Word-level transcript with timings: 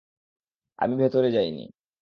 আমি 0.79 0.95
ভেতরে 0.95 1.29
যাইনি। 1.31 1.65